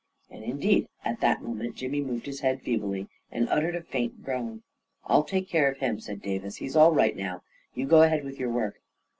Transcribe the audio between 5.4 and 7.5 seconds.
care of him," said Davis." He's all right now.